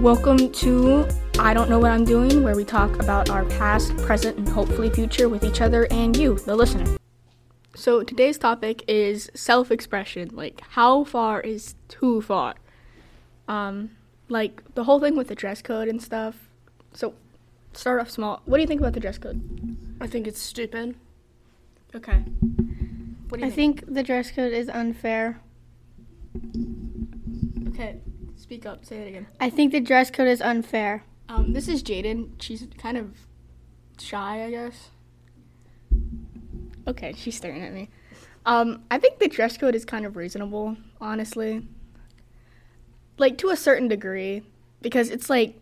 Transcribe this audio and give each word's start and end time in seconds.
Welcome 0.00 0.52
to 0.52 1.08
I 1.38 1.54
Don't 1.54 1.70
Know 1.70 1.78
What 1.78 1.90
I'm 1.90 2.04
Doing, 2.04 2.42
where 2.42 2.54
we 2.54 2.66
talk 2.66 3.00
about 3.00 3.30
our 3.30 3.46
past, 3.46 3.96
present, 3.96 4.36
and 4.36 4.46
hopefully 4.46 4.90
future 4.90 5.28
with 5.28 5.42
each 5.42 5.62
other 5.62 5.88
and 5.90 6.14
you, 6.14 6.38
the 6.40 6.54
listener. 6.54 6.98
So 7.74 8.02
today's 8.04 8.36
topic 8.36 8.84
is 8.86 9.30
self 9.34 9.70
expression. 9.70 10.30
Like, 10.34 10.60
how 10.60 11.04
far 11.04 11.40
is 11.40 11.76
too 11.88 12.20
far? 12.20 12.56
Um, 13.48 13.90
like 14.28 14.62
the 14.74 14.84
whole 14.84 15.00
thing 15.00 15.16
with 15.16 15.28
the 15.28 15.34
dress 15.34 15.62
code 15.62 15.88
and 15.88 16.00
stuff. 16.00 16.50
So, 16.92 17.14
start 17.72 17.98
off 17.98 18.10
small. 18.10 18.42
What 18.44 18.58
do 18.58 18.60
you 18.60 18.66
think 18.66 18.80
about 18.80 18.92
the 18.92 19.00
dress 19.00 19.16
code? 19.16 19.40
I 20.00 20.06
think 20.06 20.26
it's 20.26 20.42
stupid. 20.42 20.94
Okay. 21.94 22.22
What 23.28 23.40
do 23.40 23.46
you 23.46 23.50
I 23.50 23.54
think 23.54 23.82
the 23.86 24.02
dress 24.02 24.30
code 24.30 24.52
is 24.52 24.68
unfair. 24.68 25.40
Okay, 27.68 28.00
speak 28.46 28.64
up. 28.64 28.84
Say 28.84 28.98
it 28.98 29.08
again. 29.08 29.26
I 29.40 29.50
think 29.50 29.72
the 29.72 29.80
dress 29.80 30.08
code 30.08 30.28
is 30.28 30.40
unfair. 30.40 31.02
Um, 31.28 31.52
this 31.52 31.66
is 31.66 31.82
Jaden. 31.82 32.30
She's 32.40 32.64
kind 32.78 32.96
of 32.96 33.16
shy, 33.98 34.44
I 34.44 34.50
guess. 34.50 34.90
Okay, 36.86 37.12
she's 37.16 37.36
staring 37.36 37.64
at 37.64 37.72
me. 37.72 37.88
Um, 38.44 38.84
I 38.88 38.98
think 38.98 39.18
the 39.18 39.26
dress 39.26 39.56
code 39.56 39.74
is 39.74 39.84
kind 39.84 40.06
of 40.06 40.14
reasonable, 40.14 40.76
honestly. 41.00 41.66
Like 43.18 43.36
to 43.38 43.48
a 43.48 43.56
certain 43.56 43.88
degree, 43.88 44.44
because 44.80 45.10
it's 45.10 45.28
like 45.28 45.60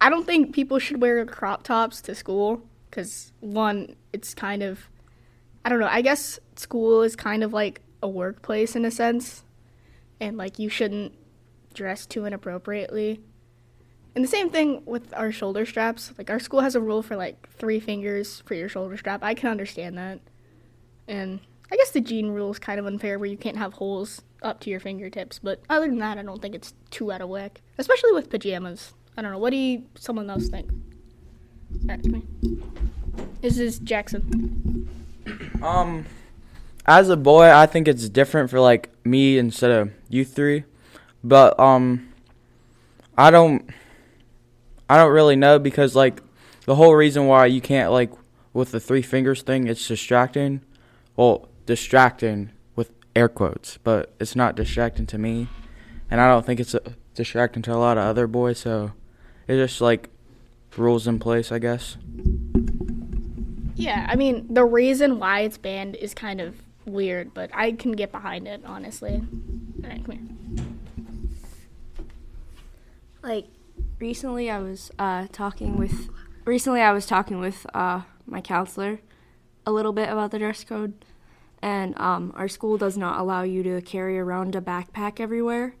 I 0.00 0.10
don't 0.10 0.26
think 0.26 0.52
people 0.52 0.80
should 0.80 1.00
wear 1.00 1.24
crop 1.26 1.62
tops 1.62 2.00
to 2.02 2.14
school 2.16 2.60
because 2.90 3.32
one, 3.38 3.94
it's 4.12 4.34
kind 4.34 4.64
of 4.64 4.90
I 5.64 5.68
don't 5.68 5.78
know. 5.78 5.86
I 5.88 6.02
guess 6.02 6.40
school 6.56 7.02
is 7.02 7.14
kind 7.14 7.44
of 7.44 7.52
like 7.52 7.82
a 8.02 8.08
workplace 8.08 8.74
in 8.74 8.84
a 8.84 8.90
sense, 8.90 9.44
and 10.18 10.36
like 10.36 10.58
you 10.58 10.68
shouldn't 10.68 11.14
dress 11.78 12.04
too 12.04 12.24
inappropriately. 12.24 13.20
And 14.14 14.24
the 14.24 14.28
same 14.28 14.50
thing 14.50 14.82
with 14.84 15.14
our 15.14 15.30
shoulder 15.30 15.64
straps. 15.64 16.12
Like 16.18 16.28
our 16.28 16.40
school 16.40 16.60
has 16.60 16.74
a 16.74 16.80
rule 16.80 17.02
for 17.02 17.16
like 17.16 17.48
three 17.50 17.78
fingers 17.80 18.42
for 18.44 18.54
your 18.54 18.68
shoulder 18.68 18.96
strap. 18.96 19.22
I 19.22 19.34
can 19.34 19.48
understand 19.48 19.96
that. 19.96 20.20
And 21.06 21.40
I 21.70 21.76
guess 21.76 21.90
the 21.90 22.00
jean 22.00 22.30
rule 22.30 22.50
is 22.50 22.58
kind 22.58 22.80
of 22.80 22.86
unfair 22.86 23.18
where 23.18 23.28
you 23.28 23.36
can't 23.36 23.56
have 23.56 23.74
holes 23.74 24.22
up 24.42 24.60
to 24.60 24.70
your 24.70 24.80
fingertips. 24.80 25.38
But 25.38 25.62
other 25.70 25.86
than 25.86 25.98
that, 25.98 26.18
I 26.18 26.22
don't 26.22 26.42
think 26.42 26.54
it's 26.54 26.74
too 26.90 27.12
out 27.12 27.20
of 27.20 27.28
whack. 27.28 27.60
Especially 27.78 28.12
with 28.12 28.28
pajamas. 28.28 28.92
I 29.16 29.22
don't 29.22 29.32
know. 29.32 29.38
What 29.38 29.50
do 29.50 29.56
you, 29.56 29.84
someone 29.94 30.28
else 30.28 30.48
think? 30.48 30.70
Alright. 31.82 32.04
This 33.40 33.58
is 33.58 33.78
Jackson. 33.78 34.88
Um, 35.62 36.06
as 36.86 37.10
a 37.10 37.16
boy, 37.16 37.52
I 37.52 37.66
think 37.66 37.86
it's 37.86 38.08
different 38.08 38.50
for 38.50 38.58
like 38.58 38.90
me 39.04 39.38
instead 39.38 39.70
of 39.70 39.92
you 40.08 40.24
three, 40.24 40.64
but 41.22 41.58
um, 41.58 42.12
I 43.16 43.30
don't, 43.30 43.68
I 44.88 44.96
don't 44.96 45.12
really 45.12 45.36
know 45.36 45.58
because 45.58 45.94
like 45.94 46.22
the 46.64 46.74
whole 46.74 46.94
reason 46.94 47.26
why 47.26 47.46
you 47.46 47.60
can't 47.60 47.92
like 47.92 48.10
with 48.52 48.70
the 48.72 48.80
three 48.80 49.02
fingers 49.02 49.42
thing, 49.42 49.66
it's 49.66 49.86
distracting. 49.86 50.62
Well, 51.16 51.48
distracting 51.66 52.50
with 52.76 52.92
air 53.14 53.28
quotes, 53.28 53.78
but 53.78 54.14
it's 54.20 54.36
not 54.36 54.54
distracting 54.54 55.06
to 55.06 55.18
me, 55.18 55.48
and 56.10 56.20
I 56.20 56.28
don't 56.28 56.46
think 56.46 56.60
it's 56.60 56.74
uh 56.74 56.80
distracting 57.14 57.62
to 57.62 57.74
a 57.74 57.76
lot 57.76 57.98
of 57.98 58.04
other 58.04 58.26
boys. 58.26 58.58
So 58.58 58.92
it's 59.46 59.70
just 59.70 59.80
like 59.80 60.10
rules 60.76 61.06
in 61.06 61.18
place, 61.18 61.50
I 61.50 61.58
guess. 61.58 61.96
Yeah, 63.74 64.06
I 64.08 64.16
mean, 64.16 64.46
the 64.52 64.64
reason 64.64 65.18
why 65.18 65.40
it's 65.40 65.58
banned 65.58 65.96
is 65.96 66.12
kind 66.12 66.40
of 66.40 66.56
weird, 66.84 67.32
but 67.32 67.50
I 67.54 67.72
can 67.72 67.92
get 67.92 68.10
behind 68.10 68.48
it, 68.48 68.62
honestly. 68.64 69.22
Alright, 69.82 70.04
come 70.04 70.56
here. 70.56 70.66
Like 73.28 73.46
recently 74.00 74.50
I 74.50 74.58
was 74.58 74.90
uh, 74.98 75.26
talking 75.30 75.76
with 75.76 76.08
recently 76.46 76.80
I 76.80 76.92
was 76.92 77.04
talking 77.06 77.38
with 77.38 77.66
uh, 77.74 78.00
my 78.26 78.40
counselor 78.40 79.00
a 79.66 79.70
little 79.70 79.92
bit 79.92 80.08
about 80.08 80.30
the 80.30 80.38
dress 80.38 80.64
code, 80.64 81.04
and 81.60 81.98
um, 82.00 82.32
our 82.34 82.48
school 82.48 82.78
does 82.78 82.96
not 82.96 83.20
allow 83.20 83.42
you 83.42 83.62
to 83.62 83.82
carry 83.82 84.18
around 84.18 84.56
a 84.56 84.62
backpack 84.62 85.20
everywhere, 85.20 85.74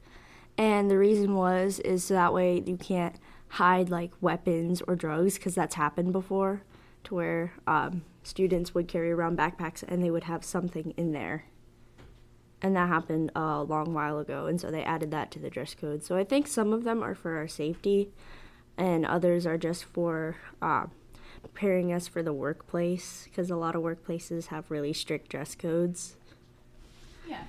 and 0.58 0.90
the 0.90 0.98
reason 0.98 1.34
was 1.34 1.80
is 1.80 2.04
so 2.04 2.14
that 2.14 2.34
way 2.34 2.62
you 2.66 2.76
can't 2.76 3.16
hide 3.52 3.88
like 3.88 4.12
weapons 4.20 4.82
or 4.86 4.94
drugs 4.94 5.34
because 5.34 5.54
that's 5.54 5.76
happened 5.76 6.12
before, 6.12 6.60
to 7.04 7.14
where 7.14 7.54
um, 7.66 8.02
students 8.22 8.74
would 8.74 8.88
carry 8.88 9.10
around 9.10 9.38
backpacks 9.38 9.82
and 9.88 10.04
they 10.04 10.10
would 10.10 10.24
have 10.24 10.44
something 10.44 10.92
in 10.98 11.12
there 11.12 11.46
and 12.62 12.74
that 12.76 12.88
happened 12.88 13.30
a 13.36 13.62
long 13.62 13.94
while 13.94 14.18
ago 14.18 14.46
and 14.46 14.60
so 14.60 14.70
they 14.70 14.82
added 14.82 15.10
that 15.10 15.30
to 15.30 15.38
the 15.38 15.50
dress 15.50 15.74
code 15.74 16.02
so 16.02 16.16
i 16.16 16.24
think 16.24 16.46
some 16.46 16.72
of 16.72 16.84
them 16.84 17.02
are 17.02 17.14
for 17.14 17.36
our 17.36 17.48
safety 17.48 18.10
and 18.76 19.04
others 19.06 19.46
are 19.46 19.58
just 19.58 19.84
for 19.84 20.36
uh, 20.62 20.86
preparing 21.42 21.92
us 21.92 22.06
for 22.08 22.22
the 22.22 22.32
workplace 22.32 23.24
because 23.24 23.50
a 23.50 23.56
lot 23.56 23.74
of 23.76 23.82
workplaces 23.82 24.46
have 24.46 24.70
really 24.70 24.92
strict 24.92 25.28
dress 25.30 25.54
codes 25.54 26.16
Yeah. 27.28 27.42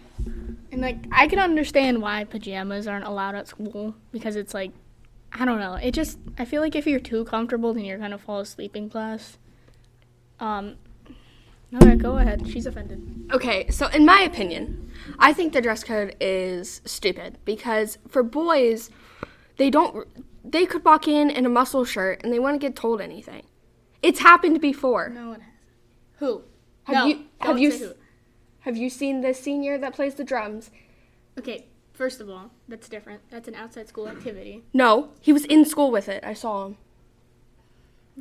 And 0.72 0.82
like 0.82 0.98
I 1.12 1.28
can 1.28 1.40
understand 1.40 2.02
why 2.02 2.24
pajamas 2.26 2.88
aren't 2.88 3.06
allowed 3.06 3.36
at 3.36 3.48
school 3.48 3.96
because 4.12 4.36
it's 4.36 4.54
like 4.54 4.72
I 5.32 5.46
don't 5.46 5.60
know. 5.60 5.76
It 5.76 5.92
just 5.92 6.18
I 6.38 6.46
feel 6.46 6.62
like 6.62 6.76
if 6.76 6.86
you're 6.88 7.00
too 7.00 7.24
comfortable 7.24 7.74
then 7.74 7.86
you're 7.86 7.98
gonna 7.98 8.18
fall 8.18 8.40
asleep 8.42 8.76
in 8.76 8.90
class. 8.90 9.38
Um 10.40 10.76
Okay, 11.76 11.96
go 11.96 12.18
ahead. 12.18 12.48
She's 12.50 12.66
offended. 12.66 13.30
Okay, 13.32 13.70
so 13.70 13.88
in 13.88 14.06
my 14.06 14.22
opinion, 14.22 14.92
I 15.20 15.34
think 15.34 15.54
the 15.54 15.62
dress 15.62 15.84
code 15.84 16.16
is 16.20 16.82
stupid 16.86 17.38
because 17.46 17.98
for 18.08 18.24
boys, 18.24 18.90
they 19.58 19.70
don't 19.70 20.08
they 20.44 20.66
could 20.66 20.84
walk 20.84 21.08
in 21.08 21.30
in 21.30 21.46
a 21.46 21.50
muscle 21.50 21.86
shirt 21.86 22.22
and 22.24 22.34
they 22.34 22.40
wouldn't 22.40 22.62
get 22.62 22.76
told 22.76 23.02
anything. 23.02 23.44
It's 24.02 24.20
happened 24.20 24.62
before. 24.62 25.10
No 25.10 25.30
one 25.30 25.42
has. 25.42 25.54
Who? 26.20 26.42
Have 26.86 26.96
no, 26.96 27.06
you 27.06 27.26
have 27.40 27.60
you 27.60 27.72
s- 27.72 27.94
have 28.62 28.76
you 28.76 28.90
seen 28.90 29.22
the 29.22 29.34
senior 29.34 29.78
that 29.78 29.94
plays 29.94 30.16
the 30.16 30.24
drums? 30.24 30.72
Okay, 31.38 31.68
first 31.94 32.20
of 32.20 32.30
all, 32.30 32.50
that's 32.68 32.90
different. 32.90 33.22
That's 33.30 33.48
an 33.48 33.54
outside 33.56 33.88
school 33.88 34.08
activity. 34.08 34.64
No, 34.74 35.12
he 35.22 35.32
was 35.32 35.46
in 35.46 35.66
school 35.66 35.92
with 35.92 36.10
it. 36.10 36.24
I 36.24 36.34
saw 36.34 36.66
him. 36.66 36.78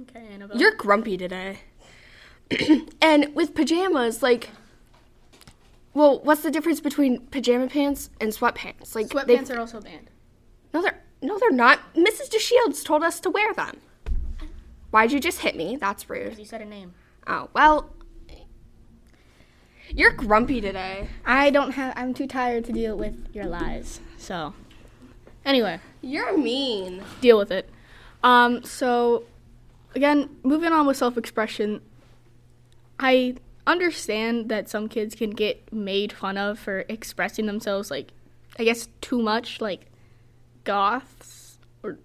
Okay, 0.02 0.26
Annabelle. 0.32 0.58
You're 0.58 0.74
grumpy 0.74 1.16
today. 1.16 1.60
and 3.02 3.34
with 3.34 3.54
pajamas, 3.54 4.22
like, 4.22 4.50
well, 5.94 6.20
what's 6.20 6.42
the 6.42 6.50
difference 6.50 6.80
between 6.80 7.26
pajama 7.26 7.68
pants 7.68 8.10
and 8.20 8.32
sweatpants? 8.32 8.94
Like, 8.94 9.08
sweatpants 9.08 9.54
are 9.54 9.58
also 9.58 9.80
banned. 9.80 10.10
No, 10.72 10.82
they're 10.82 11.02
no, 11.20 11.38
they're 11.38 11.50
not. 11.50 11.80
Mrs. 11.94 12.30
DeShields 12.30 12.84
told 12.84 13.02
us 13.02 13.18
to 13.20 13.30
wear 13.30 13.52
them. 13.52 13.78
Why'd 14.90 15.12
you 15.12 15.20
just 15.20 15.40
hit 15.40 15.56
me? 15.56 15.76
That's 15.76 16.08
rude. 16.08 16.24
Because 16.24 16.38
You 16.38 16.44
said 16.44 16.62
a 16.62 16.64
name. 16.64 16.94
Oh 17.26 17.48
well, 17.52 17.90
you're 19.90 20.12
grumpy 20.12 20.60
today. 20.60 21.08
I 21.24 21.50
don't 21.50 21.72
have 21.72 21.92
I'm 21.96 22.14
too 22.14 22.26
tired 22.26 22.64
to 22.66 22.72
deal 22.72 22.96
with 22.96 23.28
your 23.32 23.46
lies. 23.46 24.00
So 24.16 24.54
anyway. 25.44 25.80
You're 26.02 26.36
mean. 26.36 27.02
deal 27.20 27.38
with 27.38 27.50
it. 27.50 27.68
Um, 28.22 28.62
so, 28.64 29.24
again, 29.94 30.36
moving 30.42 30.72
on 30.72 30.86
with 30.86 30.96
self 30.96 31.16
expression, 31.16 31.80
I 32.98 33.36
understand 33.66 34.48
that 34.48 34.68
some 34.68 34.88
kids 34.88 35.14
can 35.14 35.30
get 35.30 35.72
made 35.72 36.12
fun 36.12 36.38
of 36.38 36.58
for 36.58 36.84
expressing 36.88 37.46
themselves, 37.46 37.90
like, 37.90 38.12
I 38.58 38.64
guess, 38.64 38.88
too 39.00 39.20
much, 39.20 39.60
like 39.60 39.86
goths 40.64 41.58
or 41.82 41.98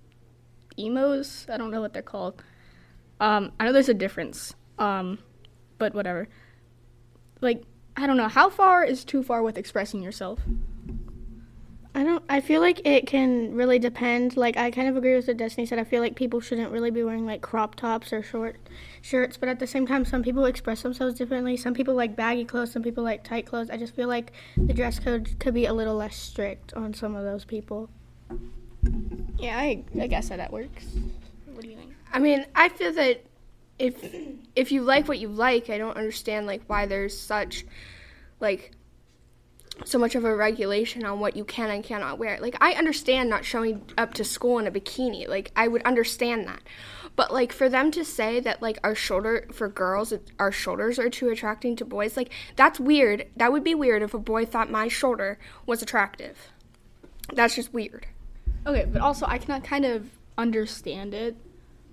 emos. 0.77 1.45
I 1.49 1.57
don't 1.57 1.71
know 1.71 1.81
what 1.81 1.93
they're 1.93 2.01
called. 2.01 2.41
Um, 3.19 3.51
I 3.59 3.65
know 3.65 3.73
there's 3.73 3.89
a 3.89 3.93
difference, 3.93 4.53
um, 4.77 5.19
but 5.77 5.93
whatever. 5.93 6.27
Like, 7.41 7.63
I 7.95 8.07
don't 8.07 8.17
know. 8.17 8.27
How 8.27 8.49
far 8.49 8.83
is 8.83 9.03
too 9.03 9.23
far 9.23 9.41
with 9.41 9.57
expressing 9.57 10.01
yourself? 10.01 10.39
I 11.95 12.03
don't. 12.03 12.23
I 12.27 12.41
feel 12.41 12.59
like 12.59 12.81
it 12.85 13.05
can 13.05 13.53
really 13.53 13.77
depend. 13.77 14.35
Like 14.35 14.57
I 14.57 14.71
kind 14.71 14.87
of 14.87 14.97
agree 14.97 15.15
with 15.15 15.27
what 15.27 15.37
Destiny 15.37 15.67
said. 15.67 15.77
I 15.77 15.83
feel 15.83 16.01
like 16.01 16.15
people 16.15 16.39
shouldn't 16.39 16.71
really 16.71 16.89
be 16.89 17.03
wearing 17.03 17.25
like 17.25 17.41
crop 17.41 17.75
tops 17.75 18.11
or 18.11 18.23
short 18.23 18.55
shirts. 19.01 19.37
But 19.37 19.49
at 19.49 19.59
the 19.59 19.67
same 19.67 19.85
time, 19.85 20.03
some 20.03 20.23
people 20.23 20.45
express 20.45 20.81
themselves 20.81 21.15
differently. 21.15 21.55
Some 21.55 21.75
people 21.75 21.93
like 21.93 22.15
baggy 22.15 22.45
clothes. 22.45 22.71
Some 22.71 22.81
people 22.81 23.03
like 23.03 23.23
tight 23.23 23.45
clothes. 23.45 23.69
I 23.69 23.77
just 23.77 23.95
feel 23.95 24.07
like 24.07 24.31
the 24.57 24.73
dress 24.73 24.99
code 24.99 25.39
could 25.39 25.53
be 25.53 25.65
a 25.65 25.73
little 25.73 25.95
less 25.95 26.15
strict 26.15 26.73
on 26.73 26.95
some 26.95 27.15
of 27.15 27.23
those 27.23 27.45
people. 27.45 27.89
Yeah, 29.37 29.57
I, 29.57 29.83
I 29.99 30.07
guess 30.07 30.29
how 30.29 30.37
that 30.37 30.51
works. 30.51 30.87
What 31.53 31.61
do 31.61 31.69
you 31.69 31.77
think? 31.77 31.93
I 32.11 32.17
mean, 32.17 32.45
I 32.55 32.69
feel 32.69 32.93
that 32.93 33.23
if 33.77 34.03
if 34.55 34.71
you 34.71 34.81
like 34.81 35.07
what 35.07 35.19
you 35.19 35.27
like, 35.27 35.69
I 35.69 35.77
don't 35.77 35.95
understand 35.95 36.47
like 36.47 36.63
why 36.65 36.87
there's 36.87 37.17
such 37.17 37.65
like 38.39 38.71
so 39.85 39.97
much 39.97 40.15
of 40.15 40.23
a 40.23 40.35
regulation 40.35 41.03
on 41.03 41.19
what 41.19 41.35
you 41.35 41.43
can 41.43 41.69
and 41.69 41.83
cannot 41.83 42.19
wear. 42.19 42.37
Like 42.39 42.55
I 42.61 42.73
understand 42.73 43.29
not 43.29 43.45
showing 43.45 43.89
up 43.97 44.13
to 44.15 44.23
school 44.23 44.59
in 44.59 44.67
a 44.67 44.71
bikini. 44.71 45.27
Like 45.27 45.51
I 45.55 45.67
would 45.67 45.83
understand 45.83 46.47
that. 46.47 46.61
But 47.15 47.31
like 47.31 47.51
for 47.51 47.69
them 47.69 47.91
to 47.91 48.03
say 48.03 48.39
that 48.39 48.61
like 48.61 48.79
our 48.83 48.95
shoulder 48.95 49.47
for 49.51 49.67
girls 49.67 50.13
our 50.39 50.51
shoulders 50.51 50.97
are 50.97 51.09
too 51.09 51.29
attracting 51.29 51.75
to 51.77 51.85
boys, 51.85 52.17
like 52.17 52.31
that's 52.55 52.79
weird. 52.79 53.27
That 53.35 53.51
would 53.51 53.63
be 53.63 53.75
weird 53.75 54.01
if 54.01 54.13
a 54.13 54.19
boy 54.19 54.45
thought 54.45 54.71
my 54.71 54.87
shoulder 54.87 55.37
was 55.65 55.81
attractive. 55.81 56.37
That's 57.33 57.55
just 57.55 57.73
weird. 57.73 58.07
Okay, 58.65 58.85
but 58.85 59.01
also 59.01 59.25
I 59.25 59.37
cannot 59.37 59.63
kind 59.63 59.85
of 59.85 60.09
understand 60.37 61.13
it 61.13 61.35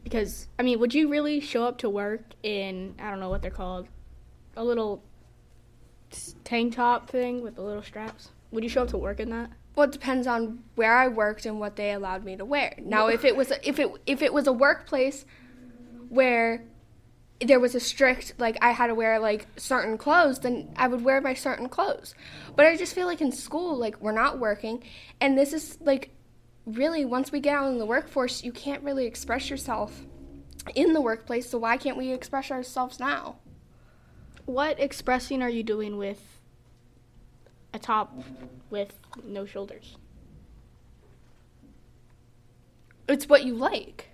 because 0.04 0.48
I 0.58 0.62
mean, 0.62 0.78
would 0.80 0.94
you 0.94 1.08
really 1.08 1.40
show 1.40 1.64
up 1.64 1.78
to 1.78 1.90
work 1.90 2.22
in 2.42 2.94
I 2.98 3.10
don't 3.10 3.20
know 3.20 3.30
what 3.30 3.42
they're 3.42 3.50
called, 3.50 3.88
a 4.56 4.64
little 4.64 5.02
tank 6.44 6.74
top 6.74 7.08
thing 7.08 7.42
with 7.42 7.56
the 7.56 7.62
little 7.62 7.82
straps? 7.82 8.30
Would 8.50 8.64
you 8.64 8.70
show 8.70 8.82
up 8.82 8.88
to 8.88 8.98
work 8.98 9.20
in 9.20 9.30
that? 9.30 9.50
Well, 9.76 9.88
it 9.88 9.92
depends 9.92 10.26
on 10.26 10.64
where 10.74 10.96
I 10.96 11.08
worked 11.08 11.46
and 11.46 11.60
what 11.60 11.76
they 11.76 11.92
allowed 11.92 12.24
me 12.24 12.36
to 12.36 12.44
wear. 12.44 12.74
Now, 12.78 13.06
if 13.06 13.24
it 13.24 13.36
was 13.36 13.50
a, 13.50 13.68
if 13.68 13.78
it 13.78 13.90
if 14.06 14.20
it 14.22 14.32
was 14.32 14.46
a 14.46 14.52
workplace 14.52 15.24
where 16.08 16.64
there 17.40 17.60
was 17.60 17.74
a 17.74 17.80
strict 17.80 18.34
like 18.38 18.58
I 18.60 18.72
had 18.72 18.88
to 18.88 18.94
wear 18.94 19.18
like 19.18 19.46
certain 19.56 19.96
clothes, 19.96 20.40
then 20.40 20.72
I 20.76 20.88
would 20.88 21.02
wear 21.02 21.20
my 21.20 21.34
certain 21.34 21.68
clothes. 21.68 22.14
But 22.56 22.66
I 22.66 22.76
just 22.76 22.94
feel 22.94 23.06
like 23.06 23.20
in 23.20 23.32
school, 23.32 23.76
like 23.76 24.00
we're 24.00 24.12
not 24.12 24.38
working, 24.38 24.82
and 25.20 25.38
this 25.38 25.52
is 25.52 25.78
like 25.80 26.10
really 26.66 27.04
once 27.04 27.32
we 27.32 27.40
get 27.40 27.54
out 27.54 27.70
in 27.70 27.78
the 27.78 27.86
workforce, 27.86 28.42
you 28.42 28.52
can't 28.52 28.82
really 28.82 29.06
express 29.06 29.48
yourself 29.48 30.04
in 30.74 30.92
the 30.92 31.00
workplace. 31.00 31.48
So 31.48 31.58
why 31.58 31.76
can't 31.76 31.96
we 31.96 32.12
express 32.12 32.50
ourselves 32.50 33.00
now? 33.00 33.36
What 34.50 34.80
expressing 34.80 35.42
are 35.42 35.48
you 35.48 35.62
doing 35.62 35.96
with 35.96 36.40
a 37.72 37.78
top 37.78 38.12
with 38.68 38.98
no 39.24 39.46
shoulders? 39.46 39.96
It's 43.08 43.28
what 43.28 43.44
you 43.44 43.54
like. 43.54 44.08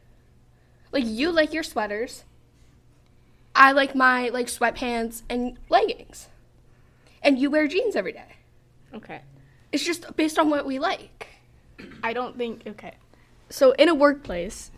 Like 0.93 1.06
you 1.06 1.31
like 1.31 1.55
your 1.55 1.62
sweaters. 1.62 2.25
I 3.55 3.73
like 3.73 3.94
my 3.94 4.29
like 4.29 4.49
sweatpants 4.49 5.23
and 5.31 5.56
leggings. 5.71 6.29
And 7.23 7.39
you 7.39 7.49
wear 7.50 7.67
jeans 7.67 7.97
every 7.97 8.12
day. 8.12 8.37
Okay. 8.93 9.23
It's 9.73 9.87
just 9.87 10.17
based 10.17 10.39
on 10.39 10.50
what 10.50 10.67
we 10.67 10.79
like. 10.79 11.29
I 12.03 12.12
don't 12.12 12.37
think 12.37 12.61
okay. 12.67 12.97
So 13.49 13.73
in 13.73 13.89
a 13.89 13.94
workplace, 13.94 14.71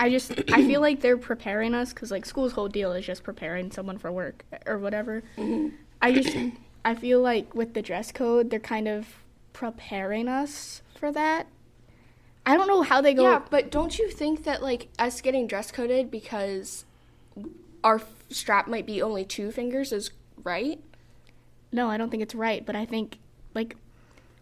I 0.00 0.08
just 0.08 0.32
I 0.50 0.66
feel 0.66 0.80
like 0.80 1.02
they're 1.02 1.18
preparing 1.18 1.74
us 1.74 1.92
because 1.92 2.10
like 2.10 2.24
school's 2.24 2.52
whole 2.52 2.68
deal 2.68 2.92
is 2.92 3.04
just 3.04 3.22
preparing 3.22 3.70
someone 3.70 3.98
for 3.98 4.10
work 4.10 4.46
or 4.64 4.78
whatever. 4.78 5.22
Mm-hmm. 5.36 5.76
I 6.00 6.12
just 6.12 6.34
I 6.86 6.94
feel 6.94 7.20
like 7.20 7.54
with 7.54 7.74
the 7.74 7.82
dress 7.82 8.10
code, 8.10 8.48
they're 8.48 8.60
kind 8.60 8.88
of 8.88 9.06
preparing 9.52 10.26
us 10.26 10.80
for 10.98 11.12
that. 11.12 11.48
I 12.46 12.56
don't 12.56 12.66
know 12.66 12.80
how 12.80 13.02
they 13.02 13.12
go. 13.12 13.24
Yeah, 13.24 13.42
but 13.50 13.70
don't 13.70 13.98
you 13.98 14.08
think 14.10 14.44
that 14.44 14.62
like 14.62 14.88
us 14.98 15.20
getting 15.20 15.46
dress 15.46 15.70
coded 15.70 16.10
because 16.10 16.86
our 17.84 17.96
f- 17.96 18.06
strap 18.30 18.68
might 18.68 18.86
be 18.86 19.02
only 19.02 19.26
two 19.26 19.50
fingers 19.50 19.92
is 19.92 20.12
right? 20.42 20.80
No, 21.72 21.90
I 21.90 21.98
don't 21.98 22.08
think 22.08 22.22
it's 22.22 22.34
right, 22.34 22.64
but 22.64 22.74
I 22.74 22.86
think 22.86 23.18
like 23.52 23.76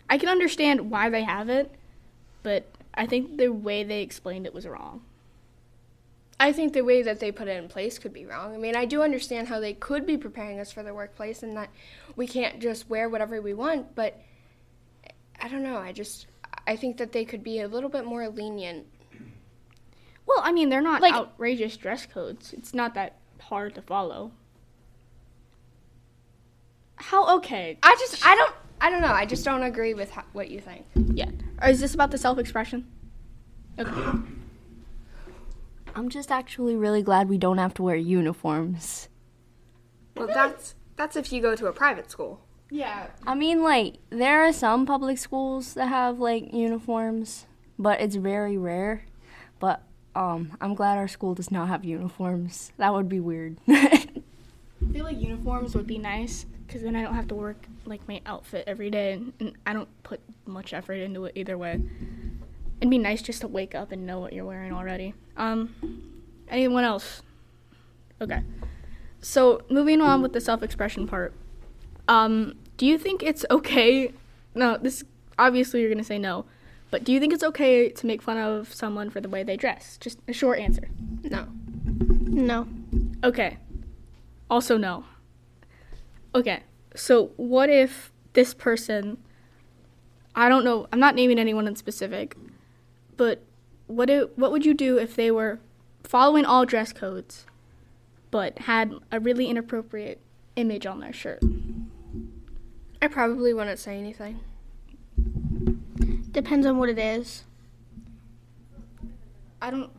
I 0.09 0.19
can 0.19 0.29
understand 0.29 0.89
why 0.89 1.11
they 1.11 1.25
have 1.25 1.49
it, 1.49 1.75
but 2.45 2.65
I 2.95 3.07
think 3.07 3.39
the 3.39 3.49
way 3.49 3.83
they 3.83 4.03
explained 4.03 4.47
it 4.47 4.55
was 4.55 4.65
wrong. 4.65 5.03
I 6.41 6.53
think 6.53 6.73
the 6.73 6.83
way 6.83 7.03
that 7.03 7.19
they 7.19 7.33
put 7.33 7.49
it 7.49 7.57
in 7.57 7.69
place 7.69 7.99
could 7.99 8.13
be 8.13 8.25
wrong. 8.25 8.55
I 8.55 8.59
mean, 8.59 8.77
I 8.77 8.85
do 8.85 9.03
understand 9.03 9.49
how 9.49 9.59
they 9.59 9.73
could 9.75 10.07
be 10.07 10.17
preparing 10.17 10.61
us 10.61 10.71
for 10.71 10.83
the 10.85 10.95
workplace 10.95 11.43
and 11.43 11.57
that 11.57 11.71
we 12.15 12.27
can't 12.29 12.61
just 12.61 12.89
wear 12.89 13.09
whatever 13.09 13.43
we 13.43 13.55
want, 13.55 13.95
but 13.97 14.21
I 15.41 15.49
don't 15.49 15.63
know. 15.65 15.79
I 15.79 15.93
just 15.93 16.27
I 16.67 16.77
think 16.77 16.97
that 16.99 17.13
they 17.13 17.25
could 17.25 17.43
be 17.43 17.61
a 17.61 17.67
little 17.69 17.91
bit 17.91 18.05
more 18.05 18.29
lenient. 18.29 18.87
Well, 20.27 20.41
I 20.43 20.53
mean, 20.53 20.69
they're 20.69 20.81
not 20.83 21.01
Like- 21.03 21.15
outrageous 21.15 21.77
dress 21.77 22.07
codes. 22.07 22.53
It's 22.53 22.73
not 22.75 22.95
that 22.95 23.17
hard 23.41 23.75
to 23.77 23.83
follow. 23.83 24.31
How 26.97 27.37
okay? 27.39 27.79
I 27.83 27.97
just 27.99 28.25
I 28.27 28.35
don't 28.37 28.55
I 28.81 28.91
don't 28.91 29.01
know. 29.03 29.13
I 29.13 29.25
just 29.27 29.45
don't 29.45 29.63
agree 29.63 29.95
with 29.95 30.11
ho- 30.11 30.23
what 30.33 30.51
you 30.51 30.61
think. 30.61 30.85
Yeah. 30.95 31.31
Or 31.61 31.69
is 31.69 31.81
this 31.81 31.95
about 31.95 32.11
the 32.13 32.19
self-expression? 32.19 32.87
Okay. 33.79 34.19
I'm 35.99 36.09
just 36.09 36.31
actually 36.31 36.77
really 36.77 37.03
glad 37.03 37.29
we 37.29 37.39
don't 37.39 37.59
have 37.59 37.75
to 37.75 37.83
wear 37.83 37.97
uniforms. 37.97 39.09
Well, 40.17 40.29
that's 40.29 40.77
that's 40.95 41.17
if 41.17 41.33
you 41.33 41.43
go 41.43 41.57
to 41.57 41.67
a 41.67 41.73
private 41.73 42.09
school. 42.09 42.41
Yeah. 42.71 43.09
I 43.27 43.35
mean, 43.35 43.65
like, 43.65 43.97
there 44.11 44.45
are 44.45 44.53
some 44.53 44.87
public 44.87 45.19
schools 45.19 45.75
that 45.75 45.89
have, 45.89 46.21
like, 46.21 46.53
uniforms, 46.53 47.47
but 47.79 48.01
it's 48.01 48.15
very 48.15 48.57
rare. 48.57 49.07
But, 49.59 49.83
um, 50.15 50.57
I'm 50.61 50.75
glad 50.75 50.99
our 50.99 51.09
school 51.09 51.35
does 51.35 51.51
not 51.51 51.67
have 51.69 51.85
uniforms. 51.85 52.73
That 52.77 52.93
would 52.95 53.09
be 53.09 53.21
weird. 53.21 53.57
I 53.69 54.07
feel 54.93 55.05
like 55.05 55.21
uniforms 55.21 55.75
would 55.75 55.87
be 55.87 55.99
nice 55.99 56.47
because 56.67 56.83
then 56.83 56.95
I 56.95 57.03
don't 57.03 57.15
have 57.15 57.29
to 57.29 57.35
work 57.35 57.67
like 57.87 58.07
my 58.07 58.21
outfit 58.25 58.65
every 58.67 58.91
day, 58.91 59.15
and, 59.15 59.33
and 59.41 59.53
I 59.67 59.73
don't 59.73 59.89
put 60.05 60.21
much 60.47 60.73
effort 60.73 60.95
into 60.95 61.25
it 61.25 61.33
either 61.35 61.59
way. 61.59 61.81
It'd 62.81 62.91
be 62.91 62.99
nice 62.99 63.23
just 63.23 63.41
to 63.41 63.49
wake 63.49 63.75
up 63.75 63.93
and 63.93 64.07
know 64.07 64.21
what 64.21 64.33
you're 64.33 64.45
wearing 64.45 64.73
already. 64.73 65.15
Um, 65.37 65.75
anyone 66.49 66.85
else? 66.85 67.23
Okay. 68.21 68.43
So 69.21 69.63
moving 69.69 70.01
on 70.01 70.23
with 70.23 70.33
the 70.33 70.41
self-expression 70.41 71.09
part. 71.09 71.35
Um, 72.07 72.55
do 72.77 72.87
you 72.87 72.99
think 72.99 73.23
it's 73.23 73.45
okay? 73.51 74.13
No, 74.55 74.77
this 74.77 75.05
obviously 75.39 75.81
you're 75.81 75.91
gonna 75.91 76.05
say 76.05 76.19
no, 76.19 76.47
but 76.91 77.05
do 77.05 77.13
you 77.13 77.21
think 77.21 77.33
it's 77.33 77.43
okay 77.43 77.91
to 77.91 78.07
make 78.07 78.23
fun 78.23 78.39
of 78.39 78.73
someone 78.73 79.11
for 79.11 79.21
the 79.21 79.29
way 79.29 79.43
they 79.43 79.57
dress? 79.57 79.99
Just 79.99 80.21
a 80.29 80.33
short 80.33 80.59
answer. 80.59 80.89
No. 81.23 81.47
No. 82.29 82.67
Okay. 83.25 83.59
Also, 84.49 84.79
no. 84.79 85.05
Okay. 86.35 86.63
So, 86.95 87.33
what 87.37 87.69
if 87.69 88.13
this 88.33 88.55
person, 88.55 89.19
I 90.35 90.49
don't 90.49 90.65
know, 90.65 90.87
I'm 90.93 91.01
not 91.01 91.15
naming 91.15 91.39
anyone 91.39 91.67
in 91.67 91.77
specific, 91.77 92.37
but 93.19 93.43
what, 93.87 94.09
it, 94.09 94.39
what 94.39 94.51
would 94.51 94.65
you 94.65 94.73
do 94.73 94.97
if 94.97 95.15
they 95.15 95.31
were 95.31 95.61
following 96.03 96.47
all 96.47 96.65
dress 96.65 96.95
codes, 96.95 97.45
but 98.31 98.61
had 98.61 98.95
a 99.13 99.21
really 99.21 99.49
inappropriate 99.49 100.21
image 100.57 100.87
on 100.87 101.01
their 101.01 101.13
shirt? 101.13 101.43
I 103.03 103.09
probably 103.09 103.53
wouldn't 103.53 103.79
say 103.79 103.99
anything. 103.99 104.41
Depends 106.31 106.67
on 106.67 106.79
what 106.79 106.89
it 106.89 106.99
is. 106.99 107.45
I 109.61 109.71
don't. 109.71 109.91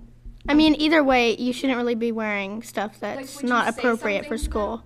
I 0.48 0.54
mean, 0.54 0.76
either 0.80 1.04
way, 1.04 1.36
you 1.36 1.52
shouldn't 1.54 1.78
really 1.78 1.96
be 1.96 2.12
wearing 2.12 2.64
stuff 2.64 3.00
that's 3.00 3.36
would 3.36 3.44
you 3.44 3.50
not 3.50 3.68
appropriate 3.68 4.26
for 4.26 4.38
something 4.38 4.38
to 4.38 4.44
school. 4.44 4.84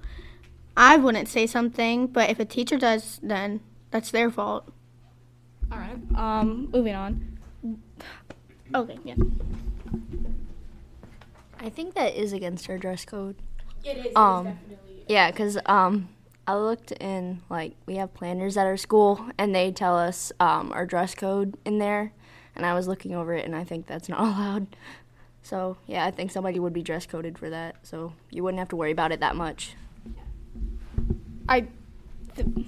I 0.76 0.98
wouldn't 0.98 1.28
say 1.28 1.46
something, 1.46 2.08
but 2.08 2.30
if 2.30 2.40
a 2.40 2.46
teacher 2.46 2.78
does, 2.78 3.20
then 3.22 3.62
that's 3.92 4.10
their 4.10 4.32
fault. 4.32 4.72
All 5.72 5.78
right. 5.78 5.98
Um, 6.16 6.70
moving 6.72 6.96
on. 6.96 7.38
Okay, 8.76 8.98
yeah. 9.04 9.16
I 11.60 11.70
think 11.70 11.94
that 11.96 12.16
is 12.16 12.34
against 12.34 12.70
our 12.70 12.78
dress 12.78 13.06
code. 13.06 13.36
It 13.84 14.06
is. 14.08 14.16
Um, 14.16 14.58
Yeah, 15.08 15.32
because 15.32 15.58
um, 15.66 16.10
I 16.48 16.56
looked 16.56 16.92
in, 16.94 17.42
like, 17.50 17.76
we 17.86 17.96
have 17.96 18.14
planners 18.14 18.58
at 18.58 18.66
our 18.66 18.78
school, 18.78 19.26
and 19.38 19.54
they 19.54 19.72
tell 19.72 19.98
us 19.98 20.32
um, 20.40 20.72
our 20.74 20.86
dress 20.86 21.16
code 21.16 21.58
in 21.66 21.78
there. 21.80 22.14
And 22.56 22.66
I 22.66 22.74
was 22.74 22.88
looking 22.88 23.16
over 23.16 23.34
it, 23.34 23.46
and 23.46 23.56
I 23.56 23.64
think 23.64 23.88
that's 23.88 24.10
not 24.10 24.20
allowed. 24.22 24.68
So, 25.42 25.78
yeah, 25.88 26.06
I 26.06 26.12
think 26.12 26.32
somebody 26.32 26.60
would 26.60 26.74
be 26.74 26.82
dress 26.84 27.06
coded 27.06 27.38
for 27.38 27.50
that. 27.50 27.76
So 27.84 28.14
you 28.30 28.44
wouldn't 28.44 28.60
have 28.60 28.70
to 28.70 28.76
worry 28.76 28.92
about 28.92 29.12
it 29.12 29.20
that 29.20 29.36
much. 29.36 29.76
I 31.48 31.68
the, 32.36 32.64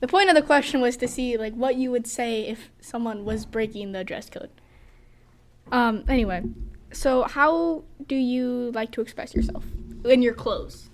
the 0.00 0.08
point 0.08 0.28
of 0.28 0.34
the 0.34 0.42
question 0.42 0.80
was 0.80 0.96
to 0.98 1.08
see 1.08 1.36
like 1.36 1.54
what 1.54 1.76
you 1.76 1.90
would 1.90 2.06
say 2.06 2.46
if 2.46 2.70
someone 2.80 3.24
was 3.24 3.46
breaking 3.46 3.92
the 3.92 4.04
dress 4.04 4.28
code. 4.28 4.50
Um 5.70 6.04
anyway, 6.08 6.42
so 6.92 7.22
how 7.22 7.84
do 8.06 8.16
you 8.16 8.72
like 8.74 8.90
to 8.92 9.00
express 9.00 9.34
yourself 9.34 9.64
in 10.04 10.22
your 10.22 10.34
clothes? 10.34 10.90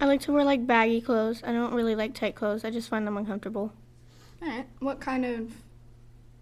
I 0.00 0.06
like 0.06 0.20
to 0.22 0.32
wear 0.32 0.44
like 0.44 0.66
baggy 0.66 1.00
clothes. 1.00 1.42
I 1.44 1.52
don't 1.52 1.74
really 1.74 1.94
like 1.94 2.14
tight 2.14 2.34
clothes. 2.34 2.64
I 2.64 2.70
just 2.70 2.88
find 2.88 3.06
them 3.06 3.16
uncomfortable. 3.16 3.72
All 4.42 4.48
right. 4.48 4.66
What 4.80 5.00
kind 5.00 5.24
of 5.24 5.52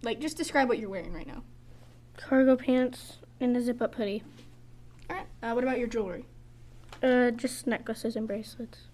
like 0.01 0.19
just 0.19 0.37
describe 0.37 0.67
what 0.67 0.79
you're 0.79 0.89
wearing 0.89 1.13
right 1.13 1.27
now. 1.27 1.43
Cargo 2.17 2.55
pants 2.55 3.17
and 3.39 3.55
a 3.55 3.61
zip-up 3.61 3.95
hoodie. 3.95 4.23
All 5.09 5.15
right. 5.15 5.25
Uh, 5.41 5.53
what 5.53 5.63
about 5.63 5.79
your 5.79 5.87
jewelry? 5.87 6.25
Uh, 7.01 7.31
just 7.31 7.67
necklaces 7.67 8.15
and 8.15 8.27
bracelets. 8.27 8.87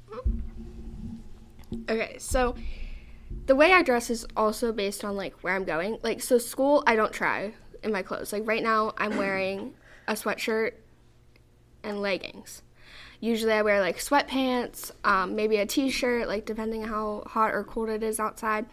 Okay, 1.89 2.15
so 2.17 2.55
the 3.49 3.55
way 3.55 3.73
I 3.73 3.81
dress 3.81 4.11
is 4.11 4.27
also 4.37 4.71
based 4.71 5.03
on 5.03 5.17
like 5.17 5.33
where 5.41 5.55
I'm 5.55 5.63
going. 5.63 5.97
Like 6.03 6.21
so 6.21 6.37
school 6.37 6.83
I 6.85 6.95
don't 6.95 7.11
try 7.11 7.53
in 7.81 7.91
my 7.91 8.03
clothes. 8.03 8.31
Like 8.31 8.47
right 8.47 8.61
now 8.61 8.93
I'm 8.95 9.17
wearing 9.17 9.73
a 10.07 10.13
sweatshirt 10.13 10.73
and 11.81 11.99
leggings. 11.99 12.61
Usually 13.19 13.53
I 13.53 13.63
wear 13.63 13.81
like 13.81 13.97
sweatpants, 13.97 14.91
um, 15.03 15.35
maybe 15.35 15.57
a 15.57 15.65
t-shirt, 15.65 16.27
like 16.27 16.45
depending 16.45 16.83
how 16.83 17.23
hot 17.25 17.55
or 17.55 17.63
cold 17.63 17.89
it 17.89 18.03
is 18.03 18.19
outside. 18.19 18.67